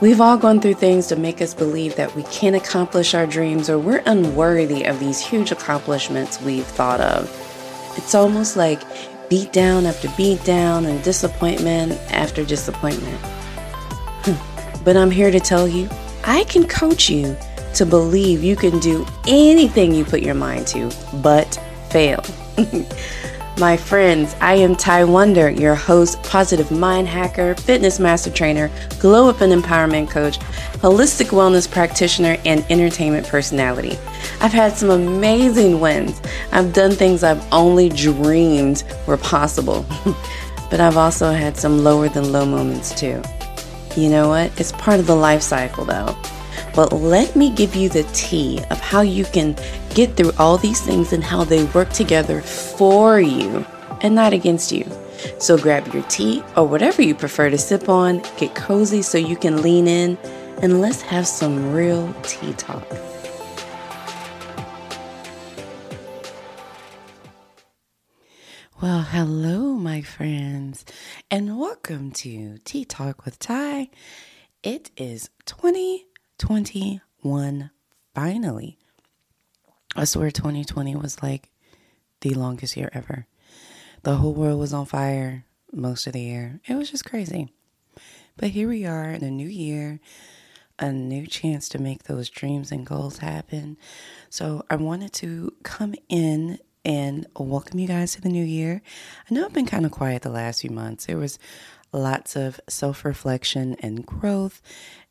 [0.00, 3.68] We've all gone through things to make us believe that we can't accomplish our dreams
[3.68, 7.28] or we're unworthy of these huge accomplishments we've thought of.
[7.96, 8.80] It's almost like
[9.28, 13.20] beat down after beat down and disappointment after disappointment.
[14.84, 15.88] but I'm here to tell you
[16.22, 17.36] I can coach you
[17.74, 21.60] to believe you can do anything you put your mind to, but
[21.90, 22.22] fail.
[23.58, 28.70] My friends, I am Ty Wonder, your host, positive mind hacker, fitness master trainer,
[29.00, 30.38] glow up and empowerment coach,
[30.78, 33.98] holistic wellness practitioner, and entertainment personality.
[34.40, 36.22] I've had some amazing wins.
[36.52, 39.84] I've done things I've only dreamed were possible.
[40.70, 43.20] but I've also had some lower than low moments too.
[43.96, 44.52] You know what?
[44.60, 46.16] It's part of the life cycle though.
[46.78, 49.56] But let me give you the tea of how you can
[49.96, 53.66] get through all these things and how they work together for you
[54.00, 54.88] and not against you.
[55.40, 59.34] So grab your tea or whatever you prefer to sip on, get cozy so you
[59.34, 60.16] can lean in,
[60.62, 62.86] and let's have some real tea talk.
[68.80, 70.84] Well, hello, my friends,
[71.28, 73.90] and welcome to Tea Talk with Ty.
[74.62, 75.30] It is
[76.38, 77.70] 2021
[78.14, 78.78] finally.
[79.96, 81.50] I swear 2020 was like
[82.20, 83.26] the longest year ever.
[84.02, 86.60] The whole world was on fire most of the year.
[86.66, 87.52] It was just crazy.
[88.36, 89.98] But here we are in a new year,
[90.78, 93.76] a new chance to make those dreams and goals happen.
[94.30, 98.80] So I wanted to come in and welcome you guys to the new year.
[99.28, 101.06] I know I've been kind of quiet the last few months.
[101.06, 101.38] There was
[101.92, 104.62] lots of self reflection and growth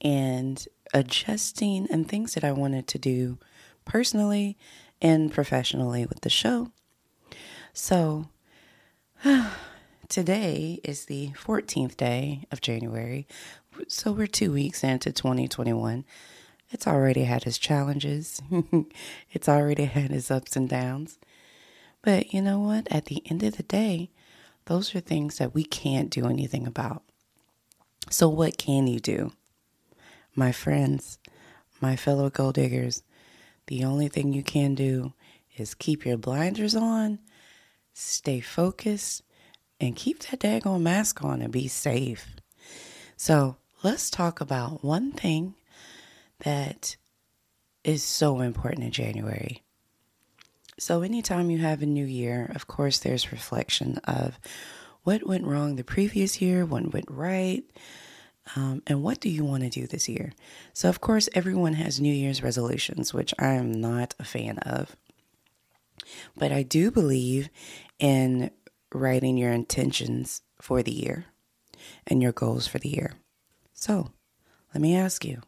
[0.00, 3.38] and adjusting and things that I wanted to do
[3.84, 4.56] personally
[5.00, 6.70] and professionally with the show.
[7.72, 8.28] So,
[10.08, 13.26] today is the 14th day of January.
[13.88, 16.04] So, we're two weeks into 2021.
[16.70, 18.42] It's already had its challenges,
[19.30, 21.18] it's already had its ups and downs.
[22.02, 22.88] But you know what?
[22.90, 24.10] At the end of the day,
[24.66, 27.02] those are things that we can't do anything about.
[28.08, 29.32] So, what can you do?
[30.34, 31.18] My friends,
[31.80, 33.02] my fellow gold diggers,
[33.66, 35.12] the only thing you can do
[35.56, 37.18] is keep your blinders on,
[37.92, 39.22] stay focused,
[39.80, 42.36] and keep that daggone mask on and be safe.
[43.16, 45.54] So let's talk about one thing
[46.40, 46.96] that
[47.84, 49.62] is so important in January.
[50.78, 54.38] So, anytime you have a new year, of course, there's reflection of
[55.02, 57.62] what went wrong the previous year, what went right,
[58.56, 60.32] um, and what do you want to do this year?
[60.72, 64.96] So, of course, everyone has New Year's resolutions, which I am not a fan of.
[66.36, 67.48] But I do believe
[67.98, 68.50] in
[68.92, 71.26] writing your intentions for the year
[72.06, 73.14] and your goals for the year.
[73.72, 74.10] So,
[74.74, 75.42] let me ask you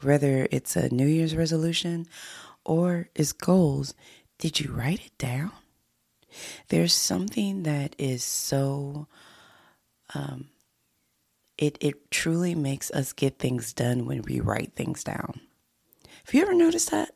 [0.00, 2.06] whether it's a New Year's resolution
[2.64, 3.94] or is goals,
[4.38, 5.52] did you write it down?
[6.68, 9.06] There's something that is so
[10.14, 10.48] um,
[11.58, 15.40] it, it truly makes us get things done when we write things down.
[16.24, 17.10] Have you ever noticed that?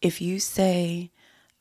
[0.00, 1.10] If you say,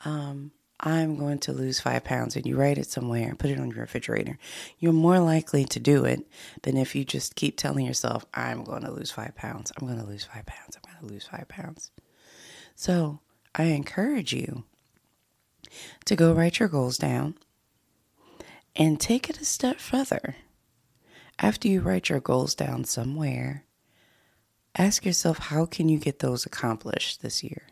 [0.04, 3.60] um, I'm going to lose five pounds, and you write it somewhere and put it
[3.60, 4.38] on your refrigerator,
[4.80, 6.28] you're more likely to do it
[6.64, 10.00] than if you just keep telling yourself, I'm going to lose five pounds, I'm going
[10.00, 11.92] to lose five pounds, I'm going to lose five pounds.
[12.76, 13.20] So
[13.54, 14.64] I encourage you
[16.06, 17.36] to go write your goals down
[18.76, 20.36] and take it a step further.
[21.42, 23.66] After you write your goals down somewhere,
[24.76, 27.64] ask yourself how can you get those accomplished this year?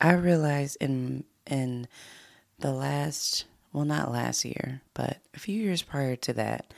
[0.00, 1.88] I realized in in
[2.60, 6.72] the last well not last year, but a few years prior to that,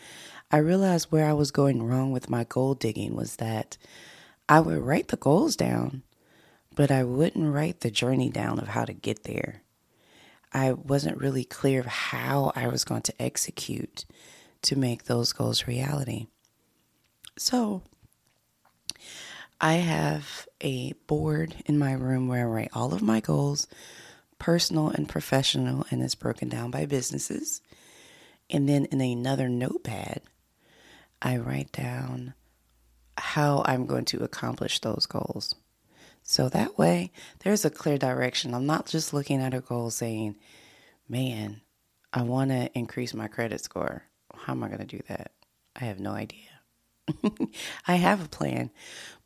[0.51, 3.77] I realized where I was going wrong with my goal digging was that
[4.49, 6.05] I would write the goals down,
[6.75, 9.61] but I wouldn't write the journey down of how to get there.
[10.55, 14.07] I wasn't really clear of how I was going to execute
[14.63, 16.27] to make those goals reality.
[17.37, 17.83] So,
[19.61, 23.67] I have a board in my room where I write all of my goals,
[24.39, 27.61] personal and professional, and it's broken down by businesses.
[28.51, 30.23] And then in another notepad,
[31.21, 32.35] I write down
[33.17, 35.55] how I'm going to accomplish those goals.
[36.23, 37.11] So that way,
[37.41, 38.55] there's a clear direction.
[38.55, 40.37] I'm not just looking at a goal saying,
[41.09, 41.63] man,
[42.13, 44.05] I want to increase my credit score.
[44.45, 45.33] How am I going to do that?
[45.77, 46.39] I have no idea.
[47.87, 48.71] I have a plan,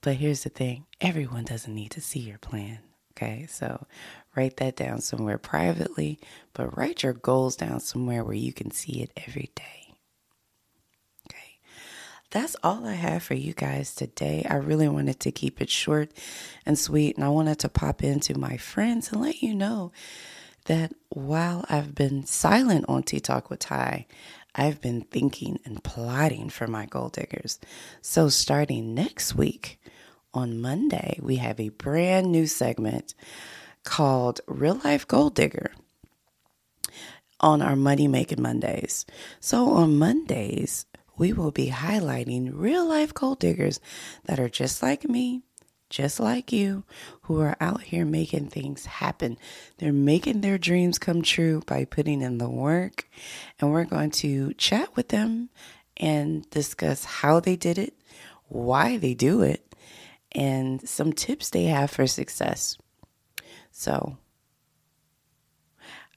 [0.00, 2.81] but here's the thing everyone doesn't need to see your plan.
[3.12, 3.87] Okay, so
[4.37, 6.19] write that down somewhere privately,
[6.55, 9.94] but write your goals down somewhere where you can see it every day.
[11.29, 11.58] Okay,
[12.31, 14.47] that's all I have for you guys today.
[14.49, 16.11] I really wanted to keep it short
[16.65, 19.93] and sweet, and I wanted to pop into my friends and let you know
[20.67, 24.06] that while I've been silent on Tea Talk with Ty,
[24.54, 27.58] I've been thinking and plotting for my gold diggers.
[28.00, 29.81] So, starting next week
[30.34, 33.14] on Monday, we have a brand new segment
[33.84, 35.72] called Real Life Gold Digger
[37.40, 39.06] on our Money Making Mondays.
[39.40, 43.81] So, on Mondays, we will be highlighting real life gold diggers
[44.25, 45.43] that are just like me,
[45.93, 46.85] just like you,
[47.23, 49.37] who are out here making things happen.
[49.77, 53.09] They're making their dreams come true by putting in the work.
[53.61, 55.50] And we're going to chat with them
[55.99, 57.94] and discuss how they did it,
[58.49, 59.75] why they do it,
[60.33, 62.79] and some tips they have for success.
[63.71, 64.17] So,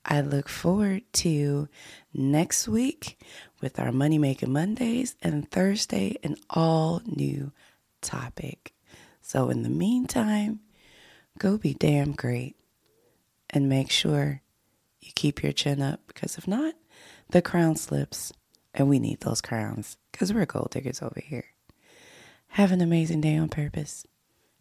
[0.05, 1.67] I look forward to
[2.13, 3.19] next week
[3.59, 7.51] with our Money Making Mondays and Thursday, an all new
[8.01, 8.74] topic.
[9.27, 10.59] So, in the meantime,
[11.39, 12.55] go be damn great
[13.49, 14.43] and make sure
[15.01, 16.75] you keep your chin up because if not,
[17.31, 18.31] the crown slips
[18.75, 21.45] and we need those crowns because we're gold diggers over here.
[22.49, 24.05] Have an amazing day on purpose.